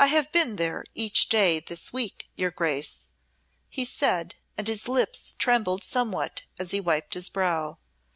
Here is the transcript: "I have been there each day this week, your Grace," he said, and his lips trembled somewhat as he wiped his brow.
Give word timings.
"I 0.00 0.06
have 0.06 0.32
been 0.32 0.56
there 0.56 0.84
each 0.92 1.28
day 1.28 1.60
this 1.60 1.92
week, 1.92 2.28
your 2.34 2.50
Grace," 2.50 3.12
he 3.68 3.84
said, 3.84 4.34
and 4.58 4.66
his 4.66 4.88
lips 4.88 5.36
trembled 5.38 5.84
somewhat 5.84 6.42
as 6.58 6.72
he 6.72 6.80
wiped 6.80 7.14
his 7.14 7.28
brow. 7.28 7.78